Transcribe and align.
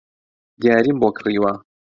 دیاریم 0.61 0.97
بۆ 1.01 1.09
کڕیوە 1.15 1.53